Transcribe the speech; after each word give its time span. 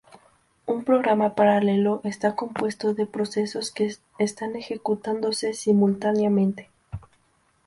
Un 0.65 0.83
programa 0.83 1.35
paralelo 1.35 2.01
está 2.05 2.35
compuesto 2.35 2.95
de 2.95 3.05
procesos 3.05 3.69
que 3.69 3.95
están 4.17 4.55
ejecutándose 4.55 5.53
simultáneamente. 5.53 6.71